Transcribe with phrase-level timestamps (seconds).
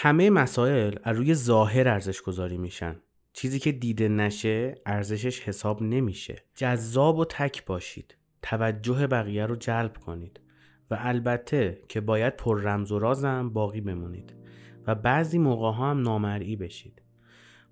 [0.00, 2.96] همه مسائل از روی ظاهر ارزش گذاری میشن.
[3.32, 6.44] چیزی که دیده نشه ارزشش حساب نمیشه.
[6.54, 8.16] جذاب و تک باشید.
[8.42, 10.40] توجه بقیه رو جلب کنید.
[10.90, 14.34] و البته که باید پر رمز و رازم باقی بمونید.
[14.86, 17.02] و بعضی موقع ها هم نامرئی بشید.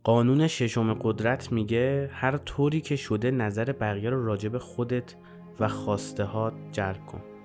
[0.05, 5.15] قانون ششم قدرت میگه هر طوری که شده نظر بقیه رو راجب خودت
[5.61, 7.36] و خواسته ها جلب کن.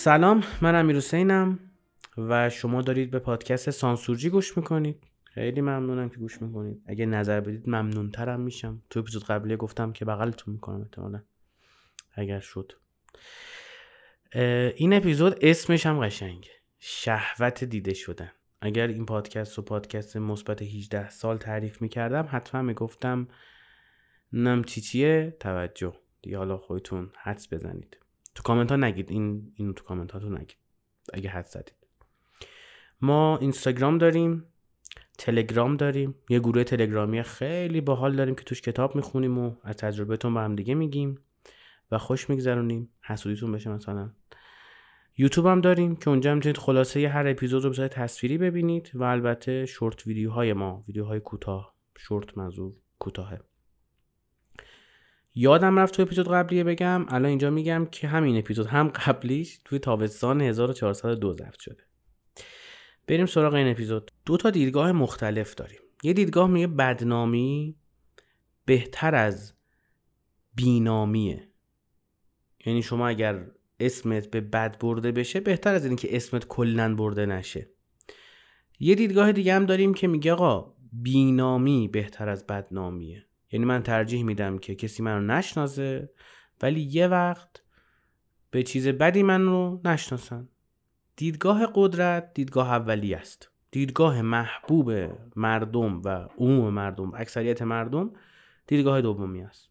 [0.00, 1.58] سلام من امیر حسینم
[2.18, 5.04] و شما دارید به پادکست سانسورجی گوش می‌کنید.
[5.24, 6.82] خیلی ممنونم که گوش می‌کنید.
[6.86, 8.82] اگه نظر بدید ممنونترم میشم.
[8.90, 11.22] تو اپیزود قبلی گفتم که بغلتون می‌کنم احتمالا.
[12.12, 12.72] اگر شد.
[14.76, 18.32] این اپیزود اسمش هم قشنگه شهوت دیده شدن.
[18.60, 23.28] اگر این پادکست و پادکست مثبت 18 سال تعریف می‌کردم حتما می‌گفتم
[24.32, 25.92] نم چی چیه؟ توجه.
[26.22, 27.96] دیگه حالا خودتون حدس بزنید.
[28.34, 29.10] تو کامنت ها نگید.
[29.10, 30.56] این اینو تو کامنت هاتون نگید.
[31.12, 31.74] اگه حد زدید.
[33.00, 34.44] ما اینستاگرام داریم
[35.18, 36.14] تلگرام داریم.
[36.28, 40.56] یه گروه تلگرامی خیلی باحال داریم که توش کتاب می‌خونیم و از تجربهتون با هم
[40.56, 41.18] دیگه میگیم
[41.90, 42.90] و خوش میگذرونیم.
[43.02, 44.10] حسودیتون بشه مثلا.
[45.18, 49.66] یوتیوب هم داریم که اونجا می‌تونید خلاصه هر اپیزود رو به تصویری ببینید و البته
[49.66, 53.40] شورت ویدیوهای ما ویدیوهای کوتاه شورت منظور کوتاهه.
[55.34, 59.78] یادم رفت تو اپیزود قبلی بگم الان اینجا میگم که همین اپیزود هم قبلیش توی
[59.78, 61.82] تابستان 1402 ضبط شده.
[63.06, 64.10] بریم سراغ این اپیزود.
[64.26, 65.80] دو تا دیدگاه مختلف داریم.
[66.02, 67.76] یه دیدگاه میگه بدنامی
[68.64, 69.54] بهتر از
[70.54, 71.48] بینامیه.
[72.66, 73.46] یعنی شما اگر
[73.80, 77.70] اسمت به بد برده بشه بهتر از اینکه اسمت کلا برده نشه.
[78.80, 83.26] یه دیدگاه دیگه هم داریم که میگه آقا بینامی بهتر از بدنامیه.
[83.52, 86.10] یعنی من ترجیح میدم که کسی من رو نشناسه
[86.62, 87.62] ولی یه وقت
[88.50, 90.48] به چیز بدی من رو نشناسن.
[91.16, 93.50] دیدگاه قدرت دیدگاه اولی است.
[93.70, 94.92] دیدگاه محبوب
[95.36, 98.12] مردم و عموم مردم اکثریت مردم
[98.66, 99.70] دیدگاه دومی است.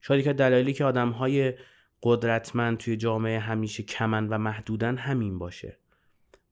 [0.00, 1.54] شاید که دلایلی که آدم های
[2.02, 5.78] قدرتمند توی جامعه همیشه کمن و محدودن همین باشه.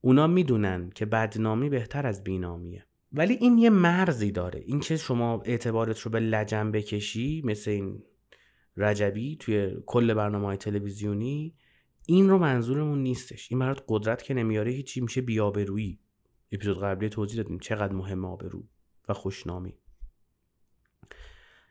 [0.01, 2.87] اونا می‌دونن که بدنامی بهتر از بینامیه.
[3.13, 4.61] ولی این یه مرزی داره.
[4.67, 8.03] این که شما اعتبارت رو به لجن بکشی مثل این
[8.77, 11.55] رجبی توی کل برنامه های تلویزیونی
[12.07, 13.47] این رو منظورمون نیستش.
[13.51, 15.99] این برات قدرت که نمیاره هیچی میشه بیابرویی.
[16.53, 18.65] اپیزود قبلی توضیح دادیم چقدر مهم آبرو
[19.09, 19.75] و خوشنامی.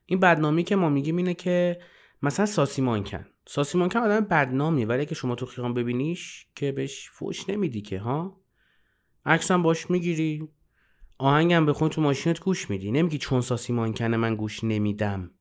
[0.06, 1.80] این بدنامی که ما میگیم اینه که
[2.22, 7.09] مثلا ساسی مانکن ساسی مانکن آدم بدنامیه ولی که شما تو خیام ببینیش که بهش
[7.09, 8.41] فوش نمیدی که ها؟
[9.25, 10.50] عکس باش می‌گیری
[11.21, 12.91] آهنگم بخون تو ماشینت گوش میدی.
[12.91, 15.31] نمیگی چون ساسی مانکنه من گوش نمیدم.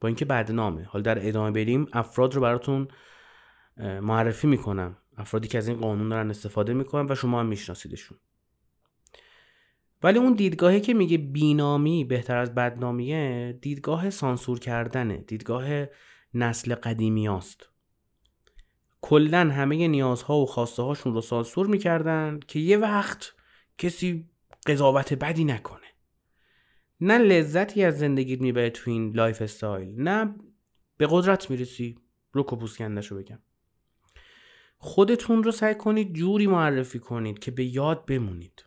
[0.00, 1.86] با اینکه بدنامه حال در ادامه بریم.
[1.92, 2.88] افراد رو براتون
[3.76, 4.96] معرفی می‌کنم.
[5.16, 8.18] افرادی که از این قانون دارن استفاده می‌کنن و شما هم میشناسیدشون.
[10.02, 15.16] ولی اون دیدگاهی که میگه بینامی بهتر از بدنامیه دیدگاه سانسور کردنه.
[15.16, 15.86] دیدگاه
[16.34, 17.68] نسل قدیمی است
[19.00, 23.32] کلا همه نیازها و خواسته هاشون رو سانسور می‌کردن که یه وقت
[23.78, 24.28] کسی
[24.66, 25.86] قضاوت بدی نکنه.
[27.00, 30.34] نه لذتی از زندگیت می‌بره تو این lifestyle نه
[30.96, 31.98] به قدرت می‌رسی.
[32.32, 32.42] رو
[33.10, 33.38] رو بگم.
[34.78, 38.64] خودتون رو سعی کنید جوری معرفی کنید که به یاد بمونید.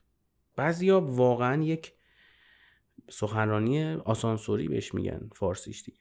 [0.56, 1.94] بعضیا واقعا یک
[3.10, 5.98] سخنرانی آسانسوری بهش میگن فارسیش دیگه.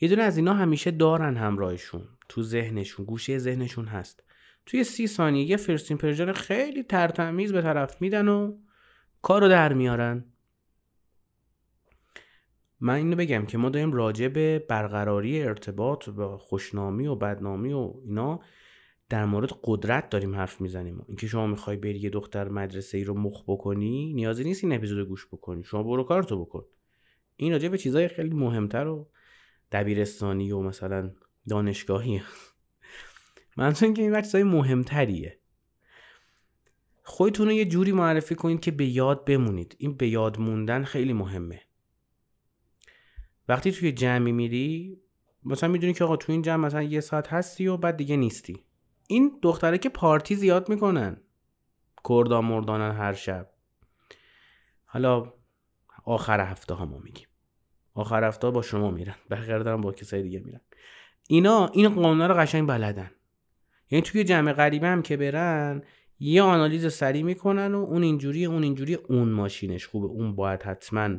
[0.00, 2.08] یه دونه از اینا همیشه دارن همراهشون.
[2.28, 4.22] تو ذهنشون گوشه ذهنشون هست.
[4.66, 8.58] توی سی ثانیه یه first impression خیلی ترتمیز به طرف میدن و
[9.22, 10.24] کارو در میارن.
[12.80, 17.92] من اینو بگم که ما داریم راجع به برقراری ارتباط با خوشنامی و بدنامی و
[18.04, 18.40] اینا
[19.08, 21.04] در مورد قدرت داریم حرف می‌زنیم.
[21.08, 25.08] اینکه شما می‌خوای بری یه دختر مدرسه ای رو مخ بکنی نیازی نیست این اپیزود
[25.08, 25.64] گوش بکنی.
[25.64, 26.64] شما برو کارتو بکن.
[27.36, 29.08] این راجع به چیزای خیلی مهمتر و
[29.72, 31.10] دبیرستانی و مثلا
[31.48, 32.22] دانشگاهی
[33.56, 35.38] منظور که این چیزای مهمتریه.
[37.02, 39.76] خودتون رو یه جوری معرفی کنید که به یاد بمونید.
[39.78, 41.60] این به یاد موندن خیلی مهمه.
[43.48, 44.98] وقتی توی جمعی میری
[45.44, 48.64] مثلا می‌دونی که آقا تو این جمع مثلا یه ساعت هستی و بعد دیگه نیستی.
[49.08, 51.20] این دختره که پارتی زیاد می‌کنن.
[52.08, 53.50] کردا مردانن هر شب.
[54.84, 55.32] حالا
[56.04, 57.26] آخر هفته ها ما میگیم.
[57.94, 59.14] آخر هفته با شما میرن.
[59.30, 60.60] بقیه دارن با کسای دیگه میرن.
[61.28, 63.10] اینا این قانونا رو قشنگ بلدن.
[63.92, 65.82] یعنی توی جمع غریبه هم که برن
[66.18, 70.06] یه آنالیز سریع می‌کنن و اون اینجوری اون اینجوری اون ماشینش خوبه.
[70.06, 71.18] اون باید حتما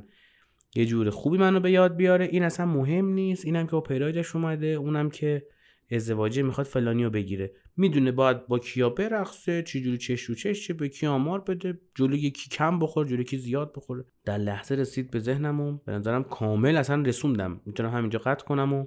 [0.75, 2.25] یه جور خوبی منو به یاد بیاره.
[2.25, 3.45] این اصلا مهم نیست.
[3.45, 5.47] اینم که اپرایدش اومده اونم که
[5.91, 7.53] ازدواجه می‌خواد فلانی رو بگیره.
[7.77, 11.79] می‌دونه باید با کیا برقصه چجوری چش رو چشه به کی آمار بده.
[11.95, 16.23] جلو یکی کم بخور جلو یکی زیاد بخوره در لحظه رسید به ذهنم به نظرم
[16.23, 17.61] کامل اصلا رسوندم.
[17.65, 18.85] می‌تونم همینجا قطع کنم و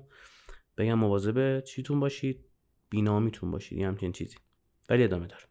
[0.79, 2.45] بگم مواظب چیتون باشید.
[2.91, 4.37] بینامیتون باشید یه همچین چیزی.
[4.89, 5.43] ولی ادامه داره.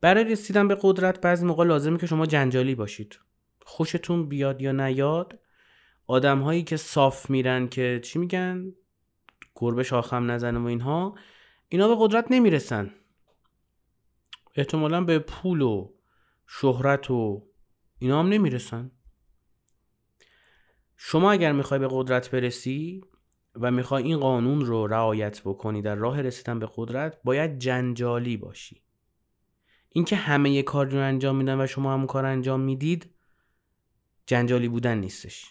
[0.00, 3.18] برای رسیدن به قدرت بعضی موقع لازمه که شما جنجالی باشید.
[3.62, 5.38] خوشتون بیاد یا نیاد
[6.06, 8.72] آدم هایی که صاف میرن که چی میگن؟
[9.54, 11.14] گربه شاخم نزنه و اینها
[11.68, 12.94] اینا به قدرت نمی‌رسن.
[14.54, 15.92] احتمالا به پول و
[16.46, 17.48] شهرت و
[17.98, 18.90] اینا هم نمی‌رسن.
[20.96, 23.04] شما اگر می‌خوای به قدرت برسی
[23.54, 28.82] و می‌خوای این قانون رو رعایت بکنی در راه رسیدن به قدرت باید جنجالی باشی.
[29.88, 33.10] اینکه همه یه کار رو انجام میدن و شما همون کار انجام می‌دید
[34.26, 35.44] جنجالی بودن نیستش.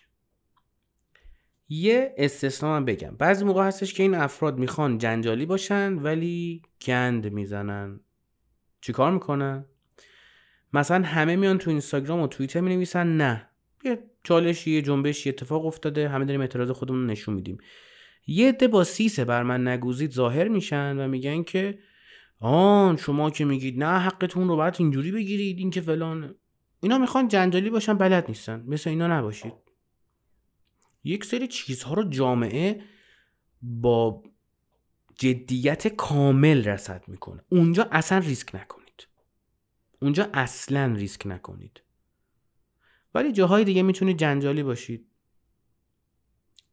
[1.69, 3.15] یه استثنا من بگم.
[3.17, 7.99] بعضی موقع هستش که این افراد می‌خوان جنجالی باشن ولی گند می‌زنن.
[8.81, 9.65] چیکار می‌کنن؟
[10.73, 13.49] مثلا همه میان تو اینستاگرام و توییتر می‌نویسن نه.
[13.83, 17.57] یه چالشی یه جنبشی اتفاق افتاده همه داریم اعتراض خودمون نشون میدیم.
[18.27, 21.79] یه عده با سیسه بر من نگوزید ظاهر میشن و میگن که
[22.39, 26.35] آن شما که میگید نه حقتون رو باید اینجوری بگیرید این که فلان.
[26.81, 28.63] اینا می‌خوان جنجالی باشن بلد نیستن.
[28.67, 29.53] مثل اینا نباشید.
[31.03, 32.83] یک سری چیزها رو جامعه
[33.61, 34.23] با
[35.15, 37.43] جدیت کامل رسد می‌کنه.
[37.49, 39.07] اونجا اصلا ریسک نکنید.
[40.01, 41.81] اونجا اصلا ریسک نکنید.
[43.13, 45.10] ولی جاهای دیگه می‌تونید جنجالی باشید.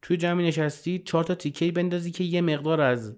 [0.03, 3.17] توی جمعی نشستی چهار تا تیکه بندازی که یه مقدار از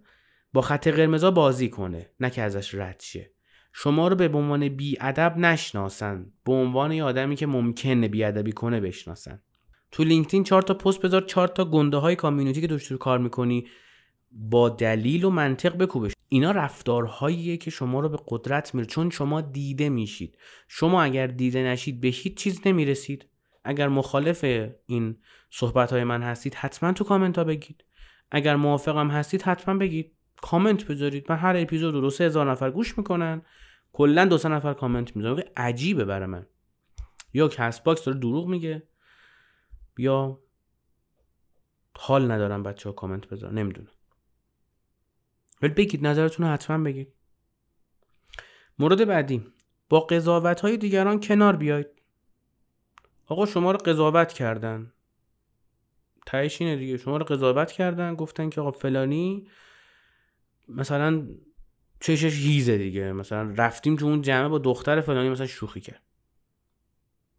[0.53, 3.31] با خط قرمزا بازی کنه نه که ازش رد شه.
[3.73, 6.33] شما رو به عنوان بی ادب نشناسن.
[6.45, 9.43] به عنوان یه آدمی که ممکنه بی ادبی کنه بشناسن.
[9.91, 13.67] تو لینکدین چهار تا پست بذار چهار تا گنده های کامیونیتی که دکتر کار می‌کنی
[14.31, 16.13] با دلیل و منطق بکوبش.
[16.29, 20.39] اینا رفتارهاییه که شما رو به قدرت میره چون شما دیده میشید.
[20.69, 23.27] شما اگر دیده نشید به هیچ چیز نمی‌رسید.
[23.65, 24.45] اگر مخالف
[24.87, 25.19] این
[25.51, 27.85] صحبت های من هستید حتما تو کامنت ها بگید.
[28.31, 30.17] اگر موافقم هستید حتما بگید.
[30.43, 31.33] کامنت بذارید.
[31.33, 33.43] من هر اپیزود رو سه هزار نفر گوش می‌کنن.
[33.93, 35.43] کلا دو سه نفر کامنت می‌ذارن.
[35.57, 36.47] عجیبه برای من.
[37.33, 38.89] یا Castbox داره دروغ میگه
[39.99, 40.41] یا
[41.99, 43.59] حال ندارم بچه ها کامنت بذارن.
[43.59, 43.91] نمی‌دونم.
[45.63, 47.15] ولی بگید نظرتون رو حتما بگید.
[48.79, 49.47] مورد بعدی.
[49.89, 51.87] با قضاوت های دیگران کنار بیاید
[53.31, 54.93] آقا شما رو قضاوت کردن.
[56.27, 56.97] تهش اینه دیگه.
[56.97, 58.15] شما رو قضاوت کردن.
[58.15, 59.49] گفتن که آقا فلانی
[60.69, 61.29] مثلا
[62.01, 63.13] چشش هیزه دیگه.
[63.13, 66.03] مثلا رفتیم تو اون جمعه با دختر فلانی مثلا شوخی کرد.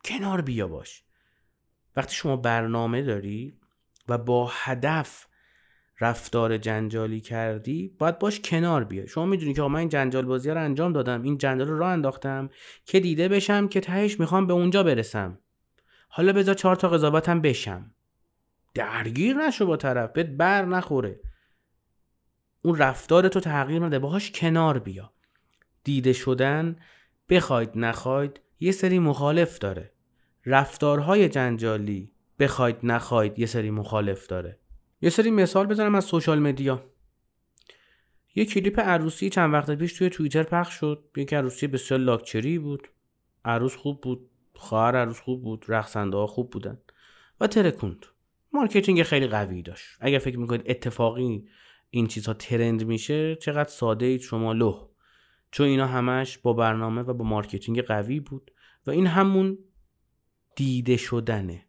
[0.06, 1.04] کنار بیا باش.
[1.96, 3.58] وقتی شما برنامه داری
[4.10, 5.28] و با هدف
[6.00, 9.08] رفتار جنجالی کردی باید باش کنار بیای.
[9.08, 11.22] شما می‌دونی که من این جنجال بازی رو انجام دادم.
[11.22, 12.50] این جنجال رو راه انداختم
[12.86, 15.40] که دیده بشم که تهش می‌خوام به اونجا برسم.
[16.14, 17.92] حالا بذار چهار تا قضاوتم بشم.
[18.74, 21.20] درگیر نشو با طرف بهت بر نخوره.
[22.62, 25.14] اون رفتار تو تغییر نده باهاش کنار بیا.
[25.84, 26.76] دیده شدن
[27.30, 29.92] بخواید نخواید یه سری مخالف داره.
[30.46, 34.60] رفتارهای جنجالی بخواید نخواید یه سری مخالف داره.
[35.02, 36.92] یه سری مثال بزنم از سوشال مدیا.
[38.36, 41.04] یه کلیپ عروسی چند وقت پیش توی توییتر پخش شد.
[41.18, 42.88] یک عروسی بسیار لاکچری بود.
[43.46, 44.31] عروس خوب بود.
[44.62, 46.78] خواهر عروس خوب بود رقصنده ها خوب بودن.
[47.40, 48.06] و ترکوند.
[48.54, 49.98] marketing خیلی قوی داشت.
[50.00, 51.48] اگر فکر می‌کنید اتفاقی
[51.90, 54.88] این چیزها ترند میشه چقدر ساده اید شما لح
[55.52, 58.52] چون اینا همش با برنامه و با marketing قوی بود
[58.88, 59.58] و این همون
[60.56, 61.66] دیده شدنه.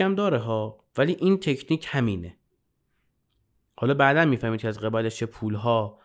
[0.00, 2.36] هم داره ها ولی این تکنیک همینه.
[3.78, 6.00] حالا بعدا می‌فهمید که از قبلش چه پولها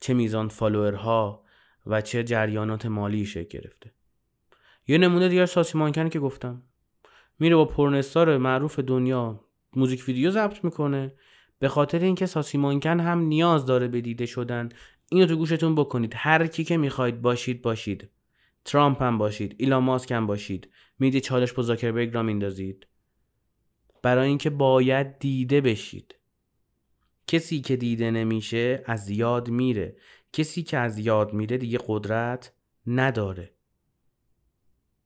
[0.00, 1.44] چه میزان فالوورها
[1.86, 3.92] و چه جریانات مالی شکل گرفته.
[4.86, 6.62] یه نمونه دیگر ساسی مانکن که گفتم.
[7.38, 9.44] میره با پرنستار معروف دنیا
[9.76, 11.12] موزیک ویدیو ضبط می‌کنه.
[11.58, 14.68] به خاطر اینکه ساسی مانکن هم نیاز داره به دیده شدن.
[15.10, 16.12] اینو تو گوشتون بکنید.
[16.16, 18.08] هر کی که می‌خواید باشید باشید.
[18.64, 19.54] ترامپ هم باشید.
[19.58, 20.68] ایلان ماسک هم باشید.
[20.98, 22.86] میدی چالش با زاکربرگ را میندازید.
[24.02, 26.14] برای اینکه باید دیده بشید.
[27.26, 29.96] کسی که دیده نمیشه از یاد میره.
[30.32, 32.52] کسی که از یاد میره دیگه قدرت
[32.86, 33.54] نداره.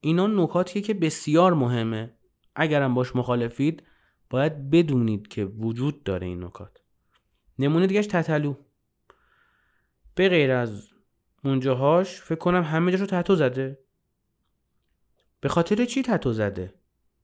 [0.00, 2.14] اینا نکاتیه که بسیار مهمه.
[2.54, 3.82] اگرم باش مخالفید
[4.30, 6.78] باید بدونید که وجود داره این نکات.
[7.58, 8.54] نمونه دیگهش تتلو.
[10.14, 10.88] به غیر از
[11.44, 13.78] اونجاهاش فکر کنم همه جاشو تتو زده.
[15.40, 16.74] به خاطر چی تتو زده؟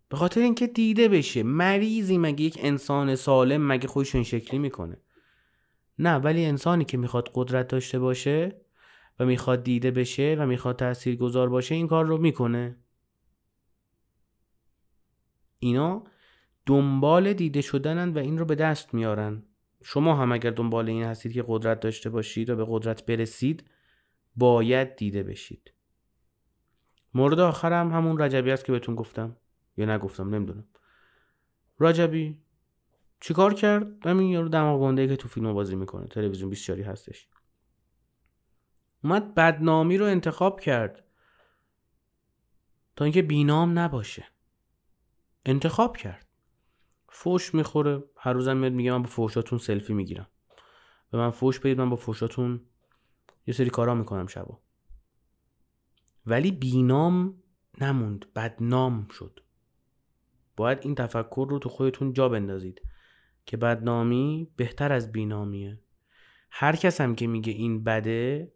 [0.08, 1.42] به خاطر اینکه دیده بشه.
[1.42, 4.96] مریضی مگه یک انسان سالم مگه خودش این شکلی می‌کنه؟
[5.98, 8.60] نه ولی انسانی که می‌خواد قدرت داشته باشه
[9.18, 12.76] و می‌خواد دیده بشه و می‌خواد تأثیر گذار باشه این کار رو می‌کنه.
[15.58, 16.04] اینا
[16.66, 19.42] دنبال دیده شدنن و این رو به دست میارن.
[19.82, 23.70] شما هم اگر دنبال این هستید که قدرت داشته باشید و به قدرت برسید
[24.36, 25.72] باید دیده بشید.
[27.14, 29.36] مورد آخرم همون رجبی است که بهتون گفتم.
[29.76, 30.64] یا نگفتم نمی‌دونم.
[31.80, 32.38] رجبی
[33.20, 36.06] چیکار کرد؟ همین یارو دماغ گنده که تو فیلم بازی می‌کنه.
[36.06, 37.28] تلویزیون 24 هستش.
[39.04, 41.04] اومد بدنامی رو انتخاب کرد.
[42.96, 44.24] تا اینکه بینام نباشه.
[45.46, 46.26] انتخاب کرد.
[47.08, 48.04] فوش می‌خوره.
[48.16, 50.28] هر روزم میاد میگه من با فوشاتون سلفی می‌گیرم.
[51.10, 52.60] به من فوش بدید من با فوشاتون
[53.46, 54.60] یه سری کارا می‌کنم شبا
[56.26, 57.42] ولی بینام
[57.80, 58.32] نموند.
[58.34, 59.40] بدنام شد.
[60.56, 62.82] باید این تفکر رو تو خودتون جا بندازید.
[63.48, 65.78] که بدنامی بهتر از بینامیه.
[66.50, 68.52] هر کس هم که میگه این بده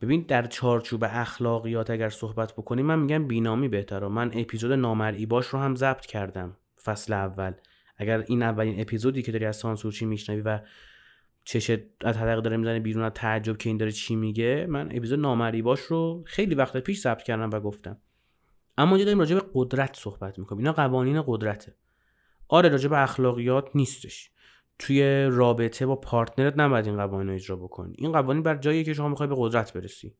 [0.00, 4.08] ببین در چارچوب اخلاقیات اگر صحبت بکنیم من میگم بینامی بهتره.
[4.08, 7.52] من اپیزود نامرئی باش رو هم ضبط کردم فصل اول.
[7.96, 10.60] اگر این اولین اپیزودی که داری از سانسورچی میشنوی و
[11.44, 15.20] چشت از حلقه داره می‌زنه بیرون از تعجب که این داره چی میگه من اپیزود
[15.20, 17.98] نامری باش رو خیلی وقت پیش ثبت کردم و گفتم.
[18.78, 20.58] اما اینجا داریم راجع به قدرت صحبت می‌کنیم.
[20.58, 21.74] اینا قوانین قدرته.
[22.48, 24.30] آره راجع به اخلاقیات نیستش.
[24.78, 27.94] توی رابطه با پارتنرت نباید این قوانین رو اجرا بکنی.
[27.98, 30.14] این قوانین بر جایی که شما می‌خوای به قدرت برسی.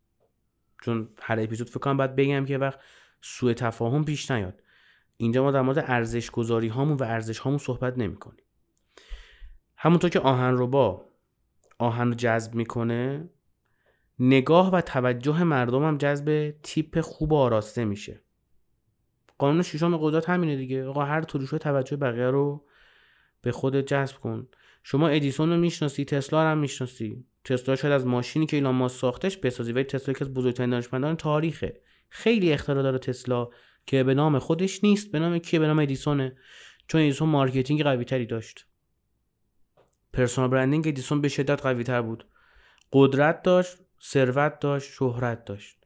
[0.83, 2.81] چون هر اپیزود فکر کنم باید بگم که وقت
[3.21, 4.63] سوء تفاهم پیش نیاد.
[5.17, 8.45] اینجا ما در مورد ارزش گذاری هامون و ارزش هامون صحبت نمی کنیم
[9.77, 11.05] همونطور که آهن رو با
[11.79, 13.31] آهن رو جذب می‌کنه
[14.19, 18.23] نگاه و توجه مردم هم جذب تیپ خوب و آراسته میشه.
[19.39, 20.87] قانون ششم قدرت همینه دیگه.
[20.87, 22.67] آقا هر طوری شده توجه بقیه رو
[23.43, 24.49] به خودت جذب کن.
[24.83, 27.25] شما ادیسون رو می‌شناسی تسلا رو هم می‌شناسی.
[27.45, 31.17] تسلا شاید از ماشینی که ایلان ماسک ساختش بسازی ولی تسلا که از بزرگترین دانشمندان
[31.17, 31.81] تاریخه.
[32.09, 33.49] خیلی اختراع داره تسلا
[33.87, 36.37] که به نام خودش نیست به نام کیه؟ به نام ادیسونه.
[36.89, 38.67] چون ادیسون marketing قوی تری داشت.
[40.13, 42.27] personal branding ادیسون به شدت قوی تر بود.
[42.93, 45.77] قدرت داشت ثروت داشت شهرت داشت.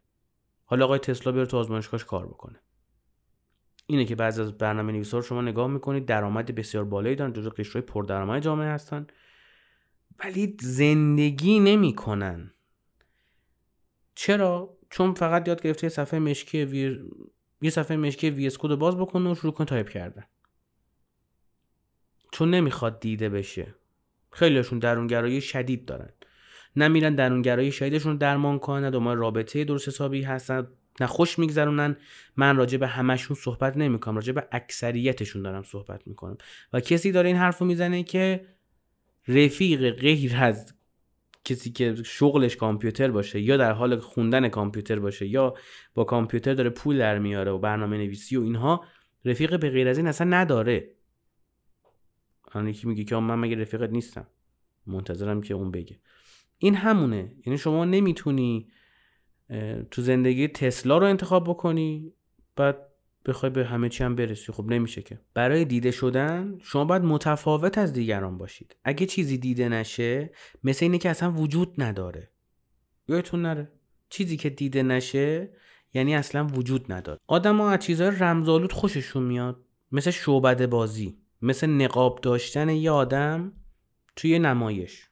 [0.65, 2.61] حالا آقای تسلا بیاره تو آزمایشگاهش کار بکنه.
[3.91, 7.83] اینه که بعضی از برنامه نویسا شما نگاه می‌کنید درآمد بسیار بالایی دارن جزو قشرهای
[7.83, 9.07] پردرآمد جامعه هستن.
[10.25, 12.55] ولی زندگی نمی‌کنن.
[14.15, 17.05] چرا؟ چون فقط یاد گرفته یه صفحه مشکی ویر...
[17.63, 20.25] یه صفحه مشکی VS Code باز بکنه و شروع کن تایپ کردن.
[22.33, 23.75] چون نمی‌خواد دیده بشه.
[24.31, 26.11] خیلیشون درونگرایی شدید دارن.
[26.77, 30.69] نمیرن درونگرایی شدیدشون درمان کنن نه دنبال رابطه درست حسابی هستن
[31.01, 31.97] نه خوش میگذرونن.
[32.37, 36.37] من راجع به همشون صحبت نمی‌کنم راجع به اکثریتشون دارم صحبت می‌کنم.
[36.73, 38.47] و کسی داره این حرفو می‌زنه که
[39.29, 40.75] رفیق غیر از
[41.45, 45.55] کسی که شغلش کامپیوتر باشه یا در حال خوندن کامپیوتر باشه یا
[45.95, 48.85] با کامپیوتر داره پول در میاره و برنامه نویسی و اینها
[49.25, 50.91] رفیق به غیر از این اصلا نداره.
[52.53, 54.27] الان یکی میگه که من مگه رفیقت نیستم.
[54.87, 55.99] منتظرم که اون بگه.
[56.59, 57.33] این همونه.
[57.47, 58.69] یعنی شما نمی‌تونی
[59.91, 62.13] تو زندگی تسلا رو انتخاب بکنی
[62.57, 62.87] بعد
[63.27, 64.53] بخوای به همه چی هم برسی.
[64.53, 65.21] خب نمیشه که.
[65.35, 68.77] برای دیده شدن شما باید متفاوت از دیگران باشید.
[68.85, 70.31] اگه چیزی دیده نشه
[70.65, 72.31] مثل اینه که اصلا وجود نداره.
[73.09, 73.73] یادتون نره.
[74.09, 75.51] چیزی که دیده نشه
[75.95, 77.19] یعنی اصلا وجود نداره.
[77.27, 79.65] آدم ها از چیزهای رمزالود خوششون میاد.
[79.93, 81.19] مثل شعبده بازی.
[81.43, 83.53] مثل نقاب داشتن یه آدم
[84.17, 85.09] توی نمایش.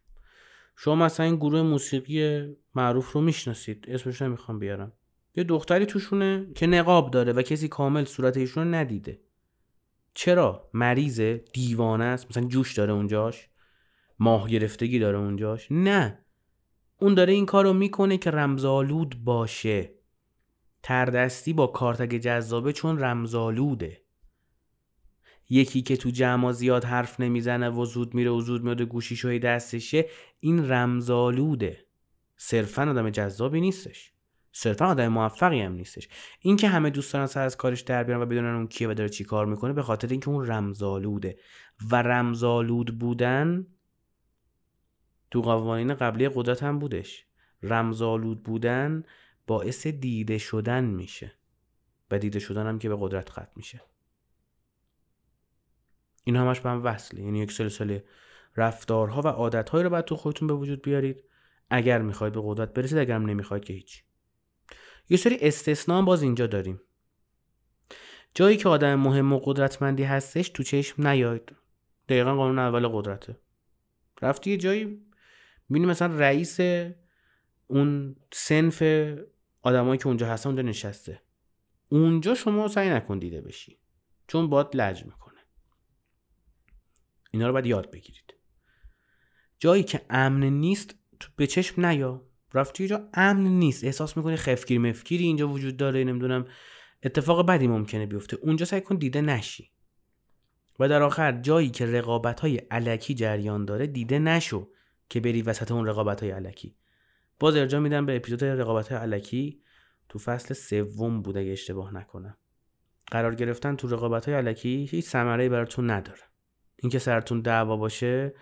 [0.76, 2.47] شما مثلا این گروه موسیقی
[2.78, 3.85] معروف رو می‌شناسید.
[3.88, 4.92] اسمش نمی‌خوام بیارم.
[5.37, 9.20] یه دختری توشونه که نقاب داره و کسی کامل صورت ایشون ندیده.
[10.14, 12.26] چرا؟ مریضه دیوانه است.
[12.30, 13.49] مثلا جوش داره اونجاش.
[14.18, 15.68] ماه گرفتگی داره اونجاش.
[15.70, 16.25] نه.
[17.00, 19.94] اون داره این کار رو می‌کنه که رمزالود باشه.
[20.82, 24.02] تردستی با کارتگ جذابه چون رمزالوده
[25.50, 30.06] یکی که تو جمع زیاد حرف نمی‌زنه و زود میره و زود میاد گوشیشوی دستشه
[30.40, 31.88] این رمزالوده
[32.38, 34.12] صرفا آدم جذابی نیستش.
[34.52, 36.09] صرفا آدم موفقی هم نیستش.
[36.40, 38.95] این که همه دوست دارن سر از کارش در بیارن و بدونن اون کیه و
[38.95, 41.38] داره چی کار می‌کنه به خاطر اینکه اون رمزالوده
[41.90, 43.66] و رمزالود بودن
[45.30, 47.26] تو قوانین قبلی قدرت هم بودش.
[47.62, 49.02] رمزالود بودن
[49.47, 51.33] باعث دیده شدن میشه.
[52.11, 53.80] و دیده شدن هم که به قدرت ختم میشه.
[56.25, 57.23] این همش به هم وصله.
[57.23, 58.04] یعنی یک سلسله
[58.57, 61.25] رفتارها و عادتهایی رو باید تو خودتون به وجود بیارید.
[61.70, 64.04] اگر می‌خواید به قدرت برسید اگر هم نمی‌خواید که هیچ.
[65.08, 66.80] یه سری استثنا باز اینجا داریم.
[68.34, 71.56] جایی که آدم مهم و قدرتمندی هستش تو چشم نیاید
[72.08, 73.40] دقیقا قانون اول قدرته.
[74.22, 75.06] رفتی یه جایی
[75.68, 76.60] می‌بینی مثلا رئیس
[77.66, 78.82] اون سنف
[79.62, 81.22] آدمایی که اونجا هستن اونجا نشسته.
[81.90, 83.78] اونجا شما سعی نکن دیده بشی
[84.26, 85.40] چون باد لج می‌کنه.
[87.30, 88.34] اینا رو باید یاد بگیرید.
[89.58, 90.94] جایی که امن نیست
[91.37, 92.22] به چشم نیا.
[92.54, 93.84] رفتی جا امن نیست.
[93.84, 96.04] احساس می‌کنی خفگیر مفگیری اینجا وجود داره.
[96.04, 96.46] نمی‌دونم
[97.02, 98.37] اتفاق بدی ممکنه بیفته.
[98.42, 99.70] اونجا سعی کن دیده نشی.
[100.78, 104.68] و در آخر جایی که رقابت های علکی جریان داره دیده نشو
[105.08, 106.76] که بری وسط اون رقابت های علکی
[107.38, 109.62] باز ارجاع میدم به اپیزود رقابت های علکی
[110.08, 112.37] تو فصل سوم بود اگه اشتباه نکنم.
[113.06, 116.22] قرار گرفتن تو رقابت های علکی هیچ ثمره براتون نداره.
[116.76, 118.34] اینکه سرتون دعوا باشه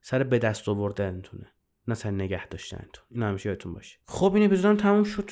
[0.00, 1.46] سر به دست آوردنتونه.
[1.88, 3.98] نه سر نگه داشتنتون این همیشه یادتون باشه.
[4.04, 5.30] خب این اپیزودم تموم شد.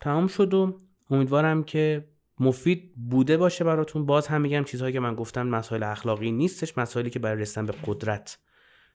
[0.00, 0.78] تموم شد و
[1.10, 2.08] امیدوارم که
[2.40, 4.06] مفید بوده باشه براتون.
[4.06, 7.74] باز هم میگم چیزهایی که من گفتم مسائل اخلاقی نیستش مسائلی که برای رسیدن به
[7.86, 8.38] قدرت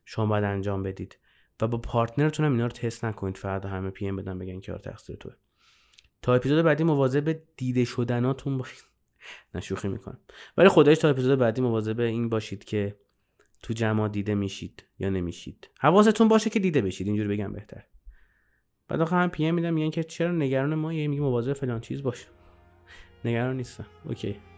[0.05, 1.17] شما باید انجام بدید.
[1.61, 3.37] و با پارتنرتون هم اینا رو تست نکنید.
[3.37, 5.33] فردا همه پی ام بدن بگن که تقصیر توه.
[6.21, 8.83] تا اپیزود بعدی مواظب دیده شدناتون باشید.
[9.55, 10.19] نشوخی می‌کنم.
[10.57, 12.99] ولی خدایش تا اپیزود بعدی مواظب این باشید که
[13.63, 15.69] تو جمع دیده میشید یا نمیشید.
[15.79, 17.83] حواستون باشه که دیده بشید اینجوری بگم بهتر.
[18.87, 22.03] بعد آخه هم پی میدم میگن که چرا نگران ما یه میگه مواظب فلان چیز
[22.03, 22.27] باشه
[23.25, 23.85] نگران نیستم.
[24.05, 24.50] اوکی.